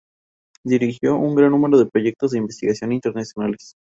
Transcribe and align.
Dirigió 0.63 1.15
un 1.15 1.35
gran 1.35 1.51
número 1.51 1.77
de 1.77 1.85
proyectos 1.85 2.31
de 2.31 2.39
investigación 2.39 2.91
internacionales. 2.91 3.75